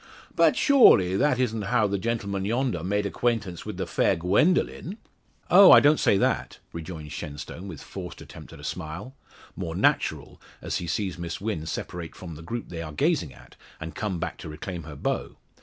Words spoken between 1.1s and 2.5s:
that isn't how the gentleman